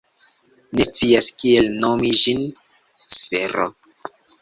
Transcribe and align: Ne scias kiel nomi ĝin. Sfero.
Ne 0.77 0.87
scias 0.87 1.27
kiel 1.43 1.69
nomi 1.85 2.17
ĝin. 2.25 2.43
Sfero. 3.19 3.73